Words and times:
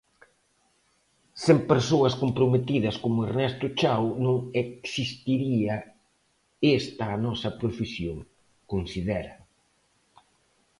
Sen 1.43 1.59
persoas 1.71 2.13
comprometidas 2.23 2.95
como 3.03 3.25
Ernesto 3.27 3.65
Chao 3.79 4.05
non 4.25 4.37
existiría 4.63 5.75
esta 6.79 7.05
a 7.11 7.21
nosa 7.25 7.49
profesión, 7.61 8.17
considera. 8.71 9.33